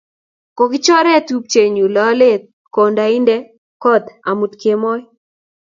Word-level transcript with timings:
kokichore 0.57 1.13
tupchenyu 1.27 1.85
lolet 1.95 2.41
konda 2.75 3.03
inde 3.17 3.35
kot 3.83 4.05
amut 4.29 4.53
kemoi 4.61 5.01